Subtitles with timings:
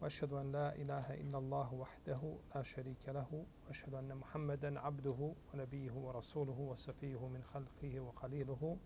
[0.00, 5.92] واشهد ان لا اله الا الله وحده لا شريك له واشهد ان محمدا عبده ونبيه
[5.92, 8.76] ورسوله وصفيه من خلقه وخليله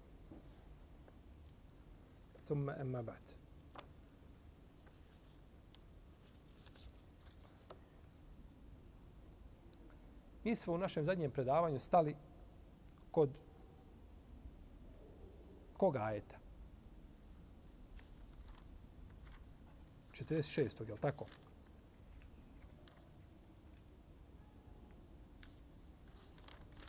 [2.37, 3.41] ثم اما بعد
[10.45, 12.17] Mi smo u našem zadnjem predavanju stali
[13.11, 13.31] kod
[15.77, 16.37] koga ajeta?
[20.16, 20.88] 46.
[20.88, 21.26] je li tako?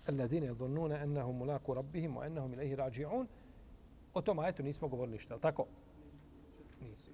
[0.09, 3.27] Alladine dhunnuna annahum mulaku rabbihim wa annahum ilayhi raji'un.
[4.15, 5.67] O tom ajetu nismo govorili ništa, je tako?
[6.81, 7.11] Nisu.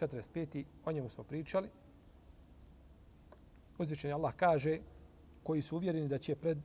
[0.00, 0.64] 45.
[0.84, 1.68] O njemu smo pričali.
[3.78, 4.80] Uzvišeni Allah kaže
[5.42, 6.58] koji su uvjereni da će pred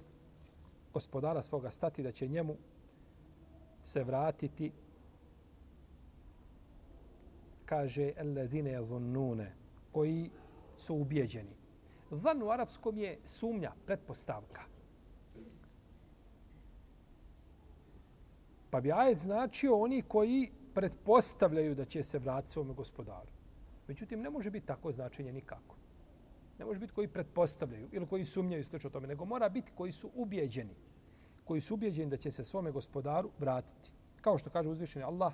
[0.93, 2.55] gospodara svoga stati, da će njemu
[3.83, 4.71] se vratiti
[7.71, 9.47] kaže alladine yazunnune
[9.91, 10.29] koji
[10.77, 11.55] su ubeđeni.
[12.11, 14.61] Zan u arapskom je sumnja, pretpostavka.
[18.69, 23.31] Pa bi ajet značio oni koji pretpostavljaju da će se vratiti svome gospodaru.
[23.87, 25.75] Međutim, ne može biti tako značenje nikako.
[26.59, 30.11] Ne može biti koji pretpostavljaju ili koji sumnjaju slično tome, nego mora biti koji su
[30.15, 30.75] ubeđeni.
[31.45, 33.91] Koji su ubeđeni da će se svome gospodaru vratiti.
[34.21, 35.33] Kao što kaže uzvišeni Allah,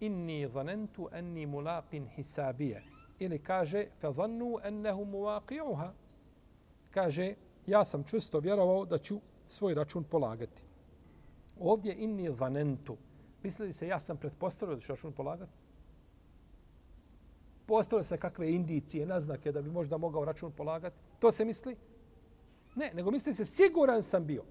[0.00, 2.82] inni zanentu enni mulaqin hisabije.
[3.18, 5.90] Ili kaže, fe zannu ennehu muvaqi'uha.
[6.90, 7.34] Kaže,
[7.66, 10.62] ja sam čvrsto vjerovao da ću svoj račun polagati.
[11.60, 12.96] Ovdje inni zanentu.
[13.42, 15.52] Mislili se, ja sam pretpostavio da ću račun polagati?
[17.66, 20.96] Postavio se kakve indicije, naznake da bi možda mogao račun polagati?
[21.18, 21.76] To se misli?
[22.74, 24.44] Ne, nego misli se, siguran sam bio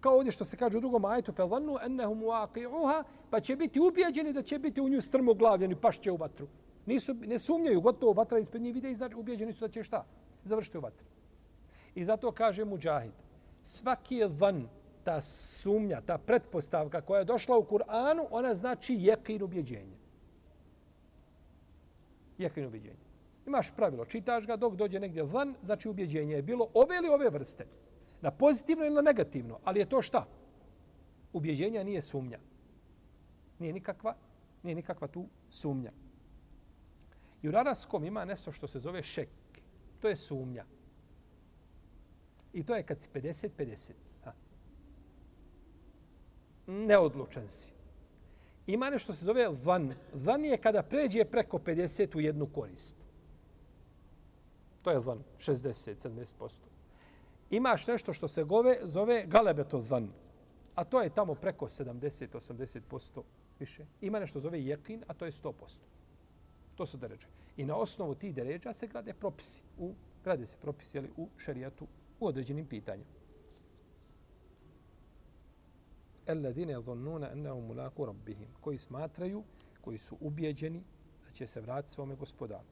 [0.00, 4.32] Kao ovdje što se kaže u drugom ajetu, فَظَنُّ أَنَّهُمْ وَاقِعُهَا Pa će biti ubijeđeni
[4.32, 6.46] da će biti u nju strmoglavljeni, pašće u vatru.
[6.86, 10.04] Nisu, ne sumnjaju, gotovo vatra ispred njih vide i znači ubijeđeni su da će šta?
[10.44, 11.06] Završiti u vatru.
[11.94, 13.12] I zato kaže Mujahid,
[13.64, 14.68] svaki je van,
[15.04, 19.96] ta sumnja, ta pretpostavka koja je došla u Kur'anu, ona znači jekin ubjeđenje.
[22.38, 23.06] Jekin ubjeđenje.
[23.46, 27.30] Imaš pravilo, čitaš ga dok dođe negdje van, znači ubjeđenje je bilo ove ili ove
[27.30, 27.66] vrste.
[28.21, 29.59] Na pozitivno ili na negativno.
[29.63, 30.27] Ali je to šta?
[31.33, 32.39] Ubjeđenja nije sumnja.
[33.59, 34.15] Nije nikakva,
[34.63, 35.91] nije nikakva tu sumnja.
[37.41, 39.29] I u raraskom ima nešto što se zove šek.
[39.99, 40.65] To je sumnja.
[42.53, 43.91] I to je kad si 50-50.
[46.67, 47.71] Neodlučan si.
[48.67, 49.93] Ima nešto što se zove van.
[50.13, 52.95] Van je kada pređe preko 50 u jednu korist.
[54.81, 55.23] To je van.
[55.39, 56.70] 60-70%
[57.51, 60.09] imaš nešto što se gove, zove galebeto zan.
[60.75, 63.21] A to je tamo preko 70-80%
[63.59, 63.85] više.
[64.01, 65.53] Ima nešto zove jekin, a to je 100%.
[66.75, 67.27] To su deređe.
[67.57, 69.61] I na osnovu tih deređa se grade propisi.
[69.77, 71.87] U, grade se propisi jeli, u šerijatu
[72.19, 73.09] u određenim pitanjima.
[76.27, 79.43] Alladine yadhunnuna annahum mulaqu rabbihim, koji smatraju,
[79.81, 80.83] koji su ubeđeni
[81.25, 82.67] da će se vratiti svome gospodaru.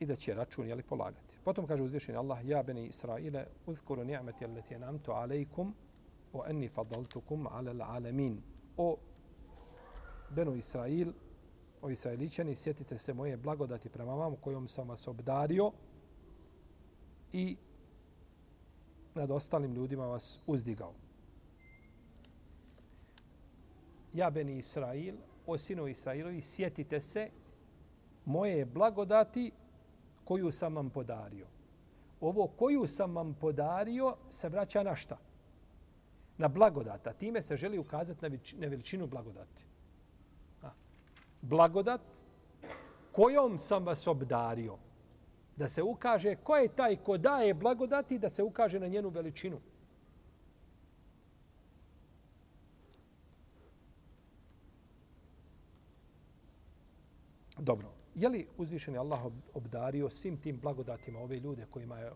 [0.00, 1.38] I da će račun jeli, polagati.
[1.44, 5.74] Potom kaže uzvišeni Allah, ja beni Israile, uzkuru ni'meti alleti namtu alejkum,
[6.32, 8.42] o enni fadaltukum ala l'alamin.
[8.76, 8.96] O
[10.30, 11.12] benu Israil,
[11.82, 15.72] o Israeličani, sjetite se moje blagodati prema vam kojom sam vas obdario
[17.32, 17.56] i
[19.14, 20.94] nad ostalim ljudima vas uzdigao.
[24.14, 27.30] Ja beni Israil, o sinu Israilovi, sjetite se
[28.24, 29.52] moje blagodati
[30.30, 31.46] koju sam vam podario.
[32.20, 35.16] Ovo koju sam vam podario se vraća na šta?
[36.38, 37.12] Na blagodata.
[37.12, 39.64] Time se želi ukazati na veličinu blagodati.
[41.42, 42.00] Blagodat
[43.12, 44.78] kojom sam vas obdario.
[45.56, 49.60] Da se ukaže ko je taj ko daje blagodati da se ukaže na njenu veličinu.
[57.58, 62.12] Dobro je li uzvišeni Allah obdario svim tim blagodatima ove ljude kojima, je,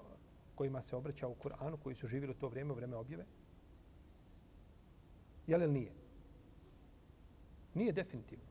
[0.54, 3.24] kojima se obraća u Kur'anu, koji su živjeli u to vrijeme, u vrijeme objave?
[5.46, 5.92] Je li nije?
[7.74, 8.44] Nije definitivno.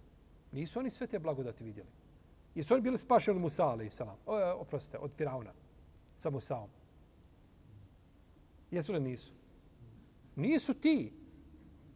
[0.52, 1.90] Nisu oni sve te blagodati vidjeli.
[2.56, 4.18] Jesu oni bili spašeni od Musa, ali i salam.
[4.26, 5.54] O, e, oprostite, od Firauna.
[6.18, 6.70] Sa Musaom.
[8.72, 9.34] Jesu li nisu?
[10.36, 11.14] Nisu ti.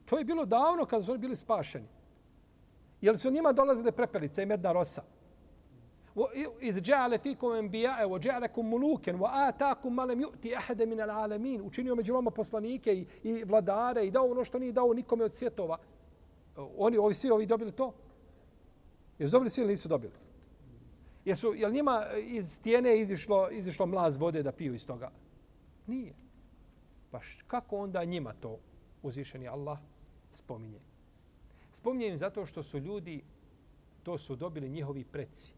[0.06, 1.88] To je bilo davno kada su oni bili spašeni.
[3.02, 5.04] Jel su njima dolazile prepelice i medna rosa?
[6.62, 11.62] iz ja'ale fikum enbija'e, wa ja'alekum muluken, wa atakum malem ju'ti ahede min al alamin.
[11.62, 15.34] Učinio među vama poslanike i, i vladare i dao ono što nije dao nikome od
[15.34, 15.78] svjetova.
[16.78, 17.94] Oni, ovi svi, ovi dobili to?
[19.20, 20.14] Jesu dobili svi ili nisu dobili?
[21.26, 25.12] Jesu, jel njima iz stijene izišlo, izišlo mlaz vode da piju iz toga?
[25.88, 26.14] Nije.
[27.12, 28.60] Pa kako onda njima to
[29.04, 29.78] uzvišeni Allah
[30.32, 30.80] spominje?
[31.74, 33.24] Spominje im zato što su ljudi,
[34.04, 35.54] to su dobili njihovi preci.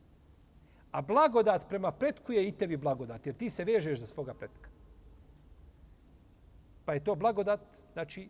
[0.92, 4.70] A blagodat prema pretku je i tebi blagodat, jer ti se vežeš za svoga pretka.
[6.86, 7.62] Pa je to blagodat,
[7.94, 8.30] znači,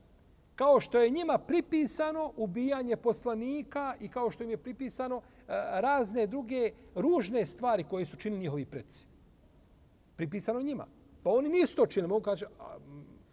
[0.55, 5.21] kao što je njima pripisano ubijanje poslanika i kao što im je pripisano e,
[5.81, 9.07] razne druge ružne stvari koje su činili njihovi preci.
[10.15, 10.87] Pripisano njima.
[11.23, 12.09] Pa oni nisu to činili.
[12.09, 12.45] Mogu kaži,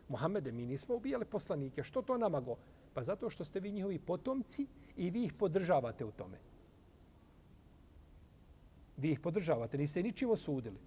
[0.08, 1.82] Mohamede, mi nismo ubijali poslanike.
[1.82, 2.56] Što to nama go?
[2.94, 6.38] Pa zato što ste vi njihovi potomci i vi ih podržavate u tome.
[8.96, 10.78] Vi ih podržavate, niste ničim osudili.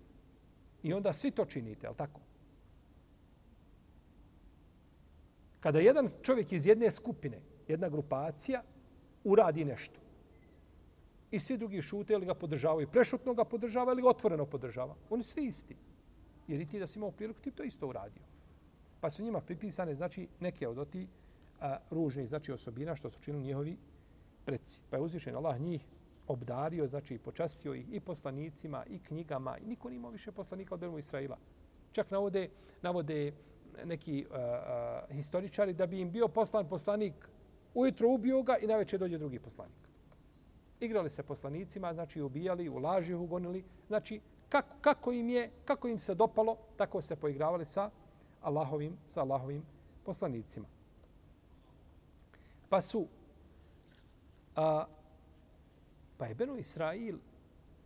[0.83, 2.21] I onda svi to činite, je tako?
[5.59, 8.63] Kada jedan čovjek iz jedne skupine, jedna grupacija,
[9.23, 9.99] uradi nešto,
[11.31, 15.43] i svi drugi šute ili ga podržavaju, prešutno ga podržava ili otvoreno podržava, oni svi
[15.45, 15.75] isti.
[16.47, 18.23] Jer i ti da si imao priliku, ti to isto uradio.
[19.01, 21.07] Pa su njima pripisane, znači, neke od oti
[21.59, 23.77] a, ružnih, znači, osobina što su činili njihovi
[24.45, 24.81] preci.
[24.89, 25.85] Pa je uzvišen Allah njih
[26.29, 30.97] obdario, znači, počastio ih i poslanicima, i knjigama, i niko nimao više poslanika od Benu
[30.97, 31.37] Israila.
[31.91, 32.49] Čak navode,
[32.81, 33.33] navode
[33.85, 37.13] neki uh, uh, historičari da bi im bio poslan poslanik
[37.73, 39.89] ujutro ubio ga i na večer dođe drugi poslanik.
[40.79, 43.63] Igrali se poslanicima, znači ubijali, u laži ugonili.
[43.87, 47.89] Znači, kako, kako, im je, kako im se dopalo, tako se poigravali sa
[48.41, 49.63] Allahovim, sa Allahovim
[50.05, 50.67] poslanicima.
[52.69, 53.07] Pa su,
[54.55, 54.85] a,
[56.19, 57.17] pa je Beno Israil,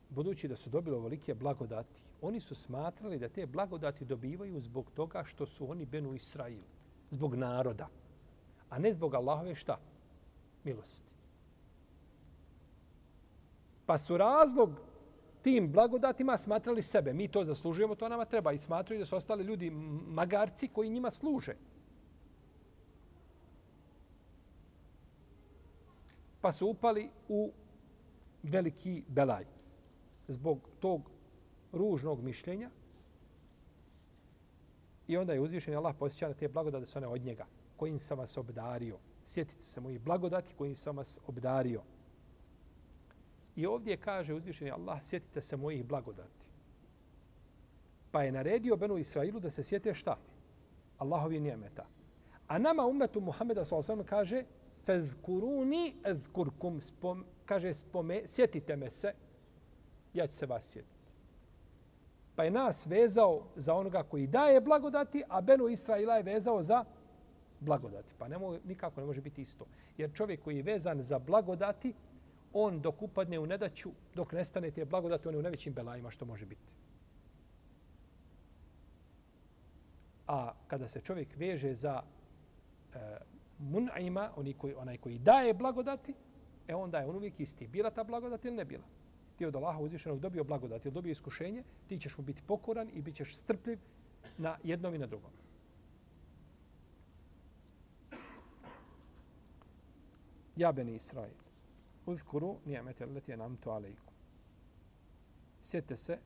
[0.10, 5.24] budući da su dobili ovolike blagodati, oni su smatrali da te blagodati dobivaju zbog toga
[5.24, 6.62] što su oni Benu Israil,
[7.12, 7.88] zbog naroda,
[8.70, 9.78] a ne zbog Allahove šta?
[10.64, 11.12] Milosti.
[13.86, 14.70] Pa su razlog
[15.42, 17.14] tim blagodatima smatrali sebe.
[17.14, 18.52] Mi to zaslužujemo, to nama treba.
[18.52, 19.70] I smatraju da su ostali ljudi
[20.08, 21.56] magarci koji njima služe.
[26.42, 27.52] Pa su upali u
[28.44, 29.46] veliki belaj.
[30.28, 31.10] Zbog tog
[31.72, 32.70] ružnog mišljenja.
[35.08, 37.46] I onda je uzvišen Allah posjeća na te blagodate su one od njega.
[37.78, 38.98] Kojim sam vas obdario.
[39.26, 41.82] Sjetite se mojih blagodati kojim sam vas obdario.
[43.56, 46.44] I ovdje kaže uzvišeni Allah, sjetite se mojih blagodati.
[48.12, 50.18] Pa je naredio Benu Israilu da se sjete šta?
[50.98, 51.86] Allahovi nijemeta.
[52.48, 54.04] A nama umetu Muhammeda s.a.v.
[54.06, 54.44] kaže
[54.86, 56.82] fezkuruni ezkurkum.
[56.82, 59.14] Spom, kaže, spome, sjetite me se,
[60.14, 61.04] ja ću se vas sjetiti.
[62.36, 66.86] Pa je nas vezao za onoga koji daje blagodati, a Benu Israila je vezao za
[67.60, 68.14] blagodati.
[68.18, 69.66] Pa ne mo, nikako ne može biti isto.
[69.98, 71.94] Jer čovjek koji je vezan za blagodati,
[72.54, 76.26] on dok upadne u nedaću, dok nestane te blagodati, on je u najvećim belajima što
[76.26, 76.72] može biti.
[80.28, 82.02] A kada se čovjek veže za
[82.94, 82.98] e,
[83.60, 86.14] mun'ima, oni koji, onaj koji daje blagodati,
[86.68, 87.68] e onda je on uvijek isti.
[87.68, 88.84] Bila ta blagodat ili ne bila?
[89.38, 93.02] Ti od Allaha uzvišenog dobio blagodat ili dobio iskušenje, ti ćeš mu biti pokoran i
[93.02, 93.80] bit ćeš strpljiv
[94.38, 95.32] na jednom i na drugom.
[100.56, 101.34] Ja beni Israil.
[102.06, 104.14] Uzkuru nijemete leti je nam to alejku.
[105.62, 106.20] Sjete se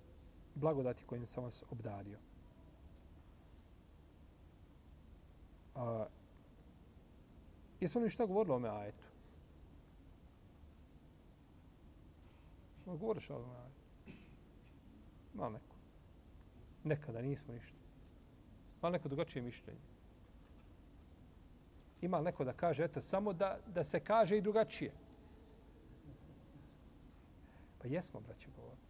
[0.55, 2.17] blagodati kojim sam vas obdario.
[5.75, 6.07] A,
[7.79, 9.06] jesmo li što govorili o ome ajetu?
[12.95, 13.81] Govoriš o ma, ajetu?
[15.33, 15.75] Malo neko.
[16.83, 17.77] Nekada nismo ništa.
[18.81, 19.79] Malo neko drugačije mišljenje.
[22.01, 24.91] Ima neko da kaže, eto, samo da, da se kaže i drugačije.
[27.81, 28.87] Pa jesmo, braći, govorili.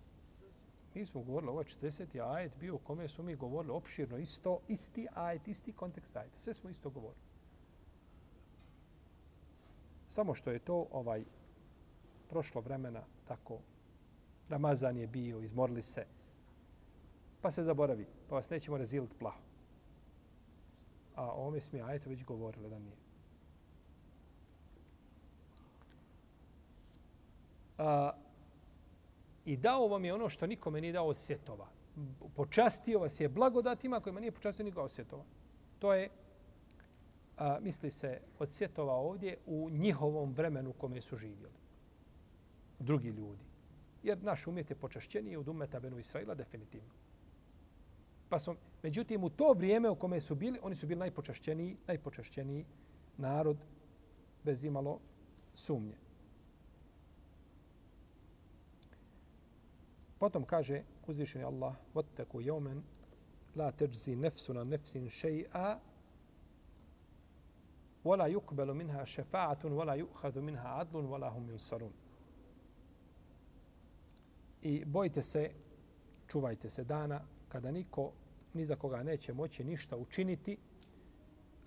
[0.93, 2.33] Mi smo govorili, ovo je 40.
[2.33, 6.31] ajet bio u kome smo mi govorili opširno, isto, isti ajet, isti kontekst ajet.
[6.35, 7.21] Sve smo isto govorili.
[10.07, 11.23] Samo što je to ovaj
[12.29, 13.59] prošlo vremena, tako,
[14.49, 16.05] Ramazan je bio, izmorili se,
[17.41, 19.41] pa se zaboravi, pa vas nećemo raziliti plaho.
[21.15, 23.07] A o ovome smo ajetu već govorili da nije.
[27.77, 28.11] a,
[29.45, 31.67] i dao vam je ono što nikome nije dao od svjetova.
[32.35, 35.23] Počastio vas je blagodatima kojima nije počastio nikoga od svjetova.
[35.79, 36.09] To je,
[37.37, 41.53] a, misli se, od svjetova ovdje u njihovom vremenu u kome su živjeli.
[42.79, 43.46] Drugi ljudi.
[44.03, 46.89] Jer naš umjet je počašćeniji od umeta Benu Israila definitivno.
[48.29, 52.65] Pa smo, međutim, u to vrijeme u kome su bili, oni su bili najpočašćeniji, najpočašćeniji
[53.17, 53.65] narod
[54.43, 54.99] bez imalo
[55.53, 55.95] sumnje.
[60.19, 62.83] Potom kaže uzvišeni Allah, vatteku jomen,
[63.55, 65.79] la teđzi nefsu na nefsin šeji'a,
[68.07, 71.91] ولا يقبل منها شفاعة ولا يؤخذ منها عدل ولا hum ينصرون
[74.67, 75.51] I bojte se,
[76.27, 78.11] čuvajte se dana kada niko
[78.53, 80.57] ni za koga neće moći ništa učiniti,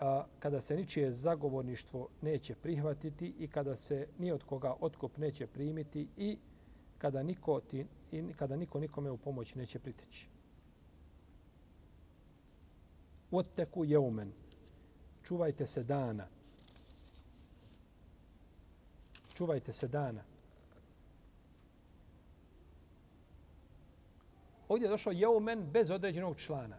[0.00, 5.47] a, kada se ničije zagovorništvo neće prihvatiti i kada se ni od koga otkup neće
[5.47, 6.38] primiti i
[6.99, 10.28] kada niko, ti, i kada niko nikome u pomoć neće priteći.
[13.30, 14.33] Otteku jeumen.
[15.23, 16.26] Čuvajte se dana.
[19.35, 20.30] Čuvajte se dana.
[24.71, 26.77] Ovdje je došao jeumen bez određenog člana.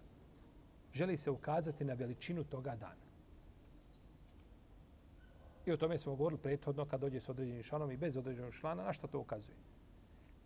[0.94, 3.04] Želi se ukazati na veličinu toga dana.
[5.66, 8.84] I o tome smo govorili prethodno kad dođe s određenim članom i bez određenog člana.
[8.84, 9.56] Na što to ukazuje?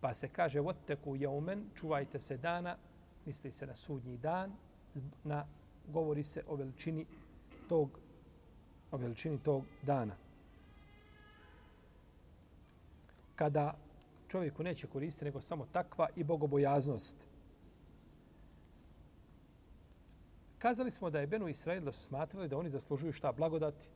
[0.00, 2.76] Pa se kaže, vatteku jeumen, čuvajte se dana,
[3.26, 4.52] misli se na sudnji dan,
[5.24, 5.46] na,
[5.88, 7.06] govori se o veličini
[7.68, 7.98] tog,
[8.90, 10.16] o veličini tog dana.
[13.34, 13.74] Kada
[14.28, 17.35] čovjeku neće koristiti nego samo takva i bogobojaznost.
[20.58, 23.88] Kazali smo da je Benu Israel da su smatrali da oni zaslužuju šta blagodati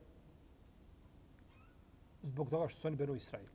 [2.21, 3.45] zbog toga što su oni Benu Israel.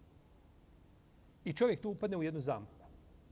[1.45, 2.87] I čovjek tu upadne u jednu zamku.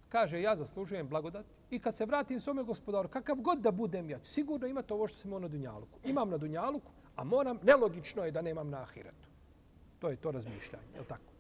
[0.09, 4.19] Kaže, ja zaslužujem blagodat i kad se vratim svome gospodaru, kakav god da budem ja,
[4.23, 5.99] sigurno ima to ovo što sam imao na Dunjaluku.
[6.05, 9.29] Imam na Dunjaluku, a moram, nelogično je da nemam na Ahiretu.
[9.99, 11.33] To je to razmišljanje, je li tako?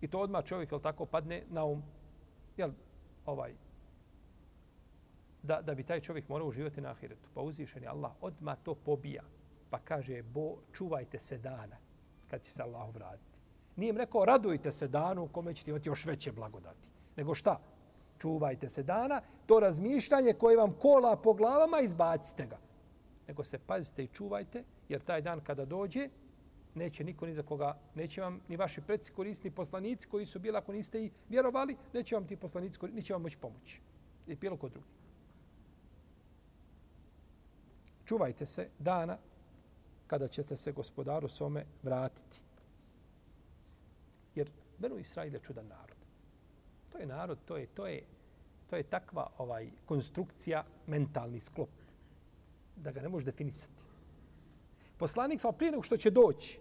[0.00, 1.82] I to odmah čovjek, je tako, padne na um,
[2.56, 2.70] jel,
[3.26, 3.54] ovaj,
[5.44, 7.28] da, da bi taj čovjek morao uživati na Ahiretu.
[7.34, 9.22] Pa uzvišen je Allah, odma to pobija.
[9.70, 11.76] Pa kaže, bo, čuvajte se dana
[12.30, 13.38] kad će se Allah vratiti.
[13.76, 16.88] Nije im rekao, radujte se danu u kome ćete imati još veće blagodati.
[17.16, 17.60] Nego šta?
[18.18, 22.58] Čuvajte se dana, to razmišljanje koje vam kola po glavama, izbacite ga.
[23.28, 26.08] Nego se pazite i čuvajte, jer taj dan kada dođe,
[26.74, 30.56] neće niko ni za koga, neće vam ni vaši predsi korisni poslanici koji su bili,
[30.56, 33.80] ako niste i vjerovali, neće vam ti poslanici koristiti, neće vam moći pomoći.
[34.26, 35.03] I bilo ko drugi.
[38.04, 39.18] Čuvajte se dana
[40.06, 42.40] kada ćete se gospodaru some vratiti.
[44.34, 45.96] Jer Benu Israil je čudan narod.
[46.92, 48.02] To je narod, to je, to je,
[48.70, 51.68] to je takva ovaj konstrukcija, mentalni sklop,
[52.76, 53.72] da ga ne može definisati.
[54.98, 56.58] Poslanik sa prije nego što će doći,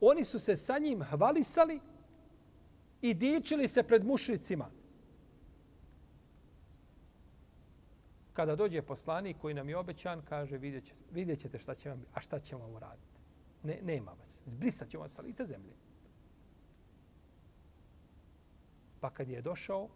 [0.00, 1.80] oni su se sa njim hvalisali
[3.02, 4.70] i dičili se pred mušricima.
[8.37, 12.05] Kada dođe poslanik koji nam je obećan, kaže vidjet ćete, vidjet ćete šta će vam,
[12.13, 13.19] a šta ćemo vam raditi.
[13.63, 14.41] Ne, nema vas.
[14.45, 15.73] Zbrisat ćemo vas sa lica zemlje.
[18.99, 19.89] Pa kad je došao,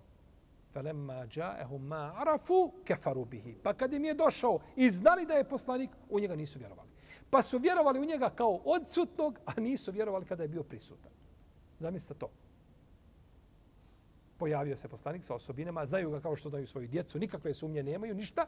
[0.74, 5.50] فَلَمَّا جَاءَهُمْ مَا عَرَفُوا كَفَرُوا بِهِ Pa kad im je došao i znali da je
[5.50, 6.89] poslanik, u njega nisu vjerovali.
[7.29, 11.12] Pa su vjerovali u njega kao odsutnog, a nisu vjerovali kada je bio prisutan.
[11.79, 12.29] Zamislite to.
[14.42, 18.14] Pojavio se poslanik sa osobinama, znaju ga kao što daju svoju djecu, nikakve sumnje nemaju,
[18.14, 18.46] ništa.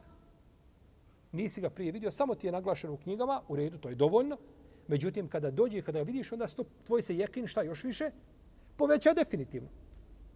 [1.31, 4.37] Nisi ga prije vidio, samo ti je naglašeno u knjigama, u redu, to je dovoljno.
[4.87, 8.11] Međutim, kada dođe, kada ga vidiš, onda sto, tvoj se jekin, šta još više,
[8.77, 9.69] poveća definitivno.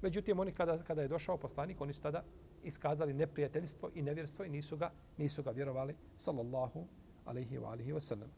[0.01, 2.23] Međutim, oni kada, kada je došao poslanik, oni su tada
[2.63, 6.87] iskazali neprijateljstvo i nevjerstvo i nisu ga, nisu ga vjerovali, sallallahu
[7.25, 8.31] alaihi wa alihi wa sallam.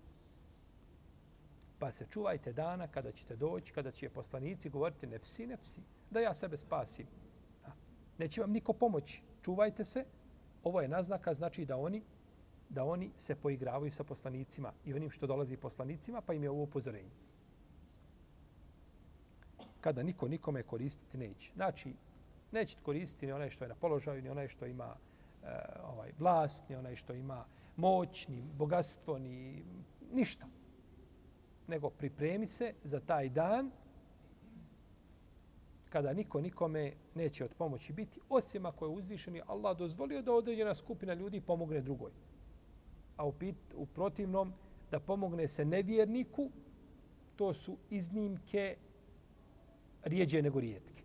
[1.80, 6.34] Pa se čuvajte dana kada ćete doći, kada će poslanici govoriti nefsi, nefsi, da ja
[6.34, 7.06] sebe spasim.
[8.18, 9.22] Neće vam niko pomoći.
[9.42, 10.06] Čuvajte se.
[10.64, 12.04] Ovo je naznaka, znači da oni
[12.70, 16.64] da oni se poigravaju sa poslanicima i onim što dolazi poslanicima, pa im je ovo
[16.64, 17.12] upozorenje
[19.82, 21.52] kada niko nikome koristiti neće.
[21.56, 21.94] Znači,
[22.52, 24.96] neće koristiti ni onaj što je na položaju, ni onaj što ima
[25.44, 25.48] e,
[25.84, 29.64] ovaj vlast, ni onaj što ima moć, ni bogatstvo, ni
[30.14, 30.46] ništa.
[31.68, 33.72] Nego pripremi se za taj dan
[35.92, 40.76] kada niko nikome neće od pomoći biti, osim ako je uzvišeni Allah dozvolio da određena
[40.76, 42.12] skupina ljudi pomogne drugoj.
[43.18, 44.54] A u, pit, u protivnom,
[44.92, 46.50] da pomogne se nevjerniku,
[47.36, 48.78] to su iznimke
[50.04, 51.04] rijeđe nego rijetke.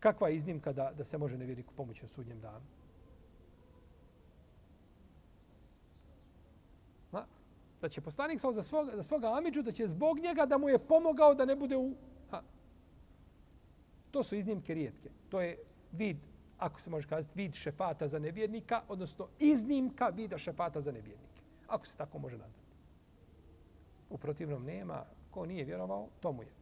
[0.00, 2.64] Kakva je iznimka da, da se može nevjerniku pomoći na sudnjem danu?
[7.12, 7.26] Ma,
[7.84, 10.68] da će poslanik sa za svog, za svoga Amidžu, da će zbog njega da mu
[10.68, 11.92] je pomogao da ne bude u...
[12.30, 12.40] Ha.
[14.10, 15.10] To su iznimke rijetke.
[15.28, 15.58] To je
[15.92, 16.16] vid,
[16.58, 21.42] ako se može kazati, vid šefata za nevjernika, odnosno iznimka vida šefata za nevjernike.
[21.66, 22.72] Ako se tako može nazvati.
[24.10, 26.52] U protivnom nema, ko nije vjerovao, to mu je.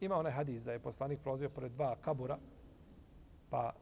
[0.00, 2.38] Ima onaj hadis da je poslanik prolazio pored dva kabura,
[3.50, 3.72] pa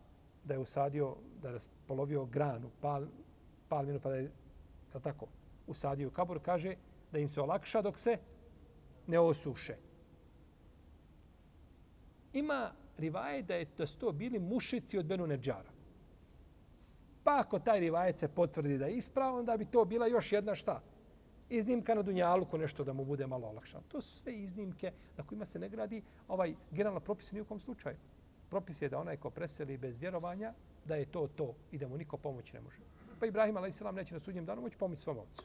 [0.45, 3.07] da je usadio, da je polovio granu, pal,
[3.69, 5.27] palminu, pa da je, je tako,
[5.67, 6.75] usadio kabur, kaže
[7.13, 8.19] da im se olakša dok se
[9.07, 9.77] ne osuše.
[12.33, 15.71] Ima rivaje da, je, da su to bili mušici od Benu Neđara.
[17.25, 20.55] Pa ako taj rivajec se potvrdi da je ispravo, onda bi to bila još jedna
[20.55, 20.83] šta?
[21.49, 23.85] Iznimka na Dunjaluku, nešto da mu bude malo olakšano.
[23.89, 27.61] To su sve iznimke na kojima se ne gradi ovaj generalno propis ni u kom
[27.61, 27.97] slučaju.
[28.51, 30.53] Propis je da onaj ko preseli bez vjerovanja,
[30.85, 32.79] da je to to i da mu niko pomoći ne može.
[33.21, 33.81] Pa Ibrahim a.s.
[33.95, 35.43] neće na sudnjem danu moći pomoći svom ocu.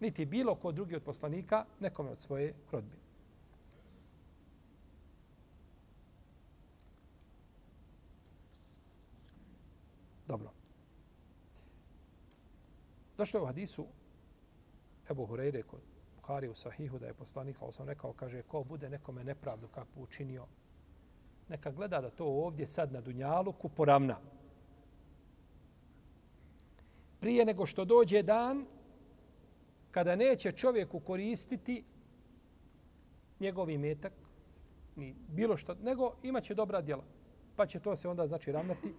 [0.00, 3.02] Niti bilo ko drugi od poslanika, nekome od svoje rodbine.
[10.26, 10.50] Dobro.
[13.16, 13.86] Došlo je u hadisu
[15.10, 15.80] Ebu Hureyre kod
[16.16, 20.02] Buhari u Sahihu da je poslanik, ali sam rekao, kaže, ko bude nekome nepravdu kakvu
[20.02, 20.46] učinio,
[21.48, 24.16] neka gleda da to ovdje sad na Dunjaluku poravna.
[27.20, 28.66] Prije nego što dođe dan
[29.90, 31.84] kada neće čovjeku koristiti
[33.40, 34.12] njegov imetak,
[34.96, 37.04] ni bilo što, nego imaće dobra djela.
[37.56, 38.94] Pa će to se onda znači ravnati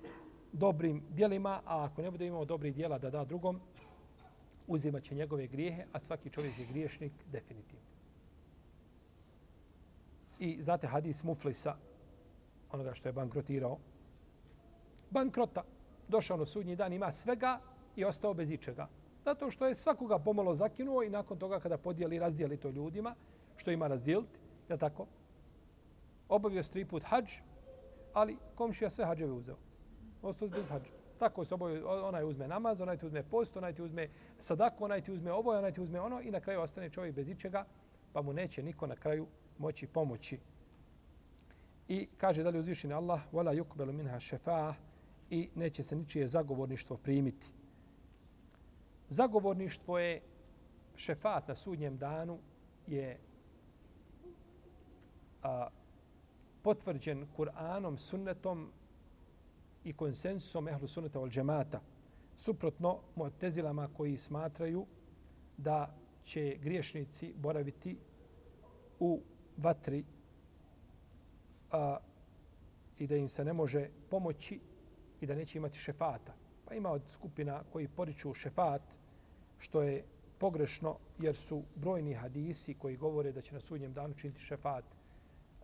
[0.51, 3.59] dobrim djelima, a ako ne bude imao dobrih djela da da drugom,
[4.67, 7.85] uzimat će njegove grijehe, a svaki čovjek je griješnik definitivno.
[10.39, 11.75] I znate hadis Muflisa,
[12.72, 13.77] onoga što je bankrotirao,
[15.09, 15.63] bankrota,
[16.07, 17.59] došao na sudnji dan, ima svega
[17.95, 18.87] i ostao bez ičega.
[19.25, 23.15] Zato što je svakoga pomalo zakinuo i nakon toga kada podijeli, razdijeli to ljudima,
[23.55, 25.05] što ima razdijeliti, je tako?
[26.29, 27.31] Obavio se tri put hađ,
[28.13, 29.57] ali komšija sve hađeve uzeo
[30.21, 30.91] ostao bez hađa.
[31.19, 35.01] Tako se oboje, onaj uzme namaz, onaj ti uzme post, onaj ti uzme sadaku, onaj
[35.01, 37.65] ti uzme ovo, onaj ti uzme ono i na kraju ostane čovjek bez ičega,
[38.13, 40.39] pa mu neće niko na kraju moći pomoći.
[41.87, 44.73] I kaže da li uzvišeni Allah, wala yukbelu minha šefa
[45.29, 47.47] i neće se ničije zagovorništvo primiti.
[49.09, 50.22] Zagovorništvo je
[50.95, 52.39] šefat na sudnjem danu
[52.87, 53.19] je
[55.43, 55.67] a,
[56.63, 58.72] potvrđen Kur'anom, sunnetom,
[59.83, 61.81] i konsensusom ehlu sunneta ol džemata,
[62.37, 64.85] suprotno mu'tezilama koji smatraju
[65.57, 67.98] da će griješnici boraviti
[69.00, 69.22] u
[69.57, 70.03] vatri
[71.72, 71.98] a,
[72.98, 74.59] i da im se ne može pomoći
[75.22, 76.33] i da neće imati šefata.
[76.70, 78.82] Pa ima od skupina koji poriču šefat,
[79.58, 80.03] što je
[80.38, 84.84] pogrešno jer su brojni hadisi koji govore da će na sudnjem danu činiti šefat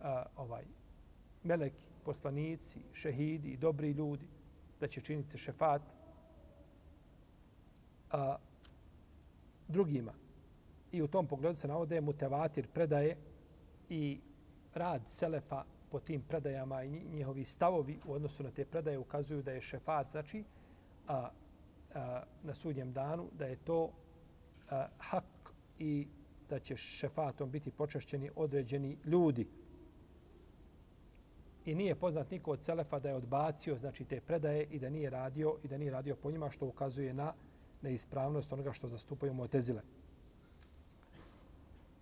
[0.02, 0.64] a, ovaj
[1.44, 4.26] meleki poslanici, šehidi i dobri ljudi,
[4.80, 5.82] da će činiti se šefat
[8.10, 8.36] a,
[9.68, 10.12] drugima.
[10.92, 13.16] I u tom pogledu se navode mutevatir predaje
[13.88, 14.20] i
[14.74, 19.52] rad Selefa po tim predajama i njihovi stavovi u odnosu na te predaje ukazuju da
[19.52, 20.44] je šefat, znači,
[21.08, 21.30] a,
[21.94, 23.90] a, na sudnjem danu, da je to
[24.70, 25.24] a, hak
[25.78, 26.06] i
[26.48, 29.46] da će šefatom biti počašćeni određeni ljudi
[31.66, 35.10] i nije poznat niko od Selefa da je odbacio znači te predaje i da nije
[35.10, 37.32] radio i da nije radio po njima što ukazuje na
[37.82, 39.80] neispravnost onoga što zastupaju Mu'tezile.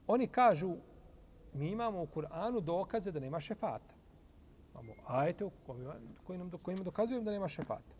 [0.06, 0.76] Oni kažu
[1.54, 3.94] mi imamo u Kur'anu dokaze da nema šefata.
[4.72, 7.94] Imamo ajete koji nam, koji nam dokazuju da nema šefata.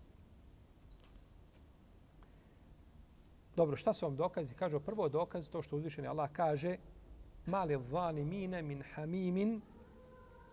[3.56, 4.54] Dobro, šta su vam dokazi?
[4.54, 6.76] Kažu, prvo dokaz to što uzvišeni Allah kaže
[7.46, 9.60] mali zalimine min hamimin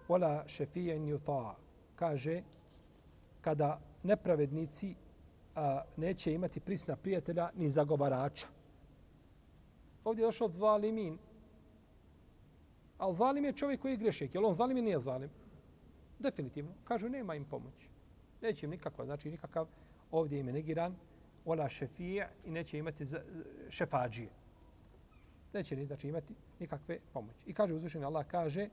[0.08, 1.54] wala šefijen yuta.
[1.96, 2.42] Kaže,
[3.42, 4.96] kada nepravednici
[5.56, 8.48] a, neće imati prisna prijatelja ni zagovarača.
[10.04, 11.18] Ovdje je došao zalimin.
[12.98, 14.36] A zalim je čovjek koji je grešnik.
[14.36, 15.30] Je on zalim ili nije zalim?
[16.20, 16.72] Definitivno.
[16.84, 17.90] Kažu, nema im pomoći.
[18.42, 19.68] Neće im nikakva, znači nikakav
[20.12, 20.96] ovdje im je negiran,
[21.46, 23.06] ola šefije i neće imati
[23.70, 24.30] šefađije.
[25.54, 27.50] Neće ni znači imati nikakve pomoći.
[27.50, 28.70] I kaže uzvišeni Allah, kaže,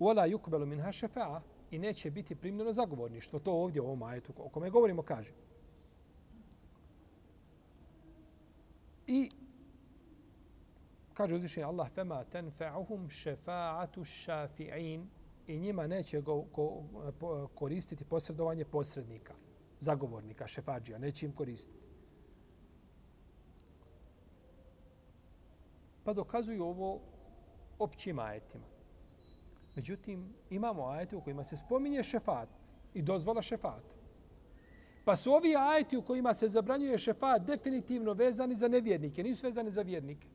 [0.00, 3.38] Ola yukbelu minha šefa'a i neće biti primljeno zagovorništvo.
[3.38, 5.32] To ovdje u ovom ajetu o kome govorimo kaže.
[9.06, 9.28] I
[11.14, 15.04] kaže uzvišeni Allah fema tenfa'uhum šefa'atu šafi'in
[15.46, 16.82] i njima neće go, go,
[17.54, 19.34] koristiti posredovanje posrednika,
[19.80, 21.90] zagovornika, šefađija, neće im koristiti.
[26.04, 27.00] Pa dokazuju ovo
[27.78, 28.64] općim ajetima.
[29.76, 32.48] Međutim, imamo ajete u kojima se spominje šefat
[32.94, 33.94] i dozvola šefata.
[35.04, 39.70] Pa su ovi ajeti u kojima se zabranjuje šefat definitivno vezani za nevjernike, nisu vezani
[39.70, 40.28] za vjernike.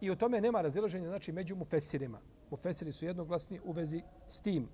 [0.00, 2.20] I u tome nema razilaženja, znači, među mufesirima.
[2.50, 4.68] Mufesiri su jednoglasni u vezi s tim.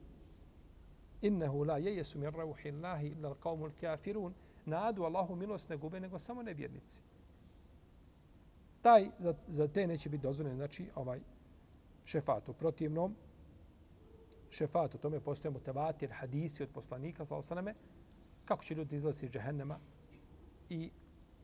[1.23, 4.35] Innehu la jejesu min rauhi Allahi illa qawmul kafirun.
[4.67, 7.03] Nadu Allahu milost ne gube, nego samo nevjernici.
[8.83, 11.21] Taj, za, za te neće biti dozvoljen, znači, ovaj
[12.05, 12.49] šefat.
[12.49, 13.15] U protivnom,
[14.51, 17.79] šefat, u tome postoje mutevatir, hadisi od poslanika, sallallahu
[18.45, 19.79] kako će ljudi izlaziti iz džehennema
[20.71, 20.91] i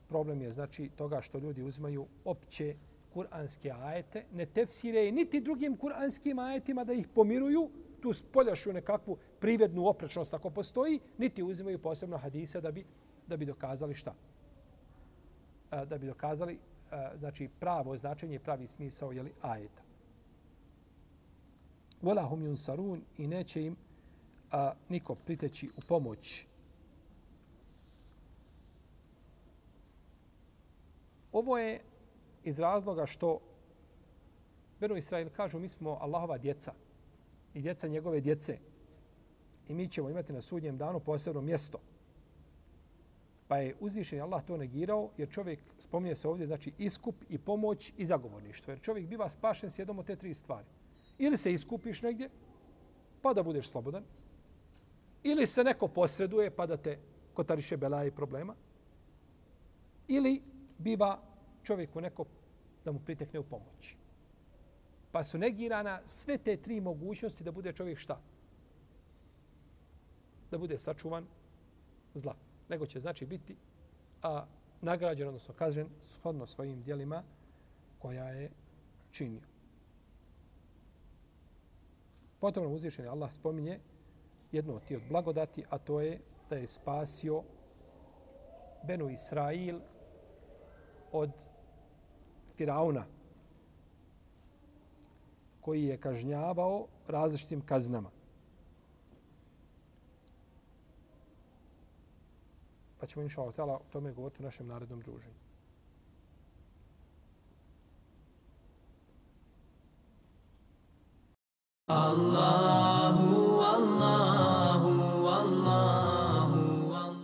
[0.07, 2.75] problem je znači toga što ljudi uzmaju opće
[3.13, 7.69] kuranske ajete, ne tefsire niti drugim kuranskim ajetima da ih pomiruju,
[8.01, 12.85] tu spoljašu nekakvu privednu oprečnost ako postoji, niti uzimaju posebno hadise da bi,
[13.27, 14.13] da bi dokazali šta?
[15.71, 16.59] Da bi dokazali
[17.15, 19.81] znači pravo značenje i pravi smisao jeli, ajeta.
[22.01, 23.75] Wala hum yunsarun i neće im
[24.51, 26.47] a, niko priteći u pomoć.
[31.31, 31.81] Ovo je
[32.43, 33.39] iz razloga što
[34.79, 36.73] Beno Israel kažu mi smo Allahova djeca
[37.53, 38.57] i djeca njegove djece
[39.67, 41.79] i mi ćemo imati na sudnjem danu posebno mjesto.
[43.47, 47.93] Pa je uzvišen Allah to negirao jer čovjek, spominje se ovdje, znači iskup i pomoć
[47.97, 48.71] i zagovorništvo.
[48.71, 50.67] Jer čovjek biva spašen s jednom od te tri stvari.
[51.17, 52.29] Ili se iskupiš negdje,
[53.21, 54.03] pa da budeš slobodan,
[55.23, 56.99] ili se neko posreduje pa da te
[57.33, 58.55] kotariše belaje i problema,
[60.07, 60.41] ili
[60.77, 61.21] biva
[61.63, 62.25] čovjeku neko
[62.85, 63.97] da mu pritekne u pomoći.
[65.11, 68.21] Pa su negirana sve te tri mogućnosti da bude čovjek šta?
[70.55, 71.25] Da bude sačuvan
[72.13, 72.35] zla.
[72.69, 73.55] Nego će znači biti
[74.23, 74.45] a,
[74.81, 77.23] nagrađen, odnosno kažen, shodno svojim dijelima
[77.99, 78.51] koja je
[79.11, 79.41] činio.
[82.39, 83.79] Potom nam uzvišeni Allah spominje
[84.51, 87.43] jednu od tih od blagodati, a to je da je spasio
[88.83, 89.79] Benu Israil
[91.11, 91.31] od
[92.57, 93.05] Firauna
[95.61, 98.14] koji je kažnjavao različitim kaznama.
[103.05, 105.35] Pa ćemo inša Allah o tome govoriti u našem narednom druženju.
[111.87, 112.64] Allah